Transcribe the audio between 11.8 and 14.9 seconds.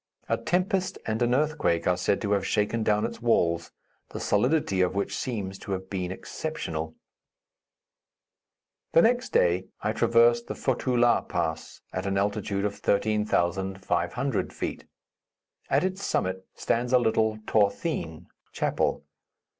at an altitude of 13,500 feet.